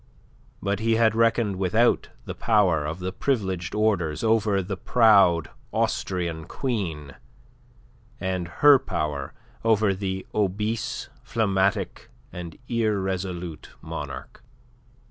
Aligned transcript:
But 0.63 0.79
he 0.79 0.95
had 0.95 1.13
reckoned 1.13 1.57
without 1.57 2.09
the 2.25 2.33
power 2.33 2.85
of 2.87 2.97
the 2.97 3.11
privileged 3.11 3.75
orders 3.75 4.23
over 4.23 4.63
the 4.63 4.75
proud 4.75 5.51
Austrian 5.71 6.45
queen, 6.45 7.13
and 8.19 8.47
her 8.47 8.79
power 8.79 9.35
over 9.63 9.93
the 9.93 10.25
obese, 10.33 11.09
phlegmatic, 11.21 12.09
irresolute 12.67 13.69
monarch. 13.79 14.41